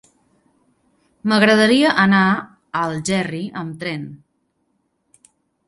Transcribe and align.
M'agradaria 1.31 1.91
anar 2.05 2.23
a 2.31 2.41
Algerri 2.87 3.45
amb 3.65 3.79
tren. 3.85 4.11